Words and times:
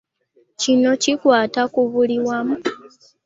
Kino 0.61 0.89
kikwata 1.01 1.61
ku 1.73 1.81
buli 1.91 2.17
wamu. 2.27 2.57